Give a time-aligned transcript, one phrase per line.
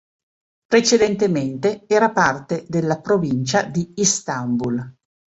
[0.65, 4.91] Precedentemente era parte della provincia di Istanbul.